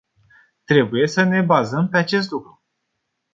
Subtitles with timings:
[0.63, 2.63] Trebuie să ne bazăm pe acest lucru.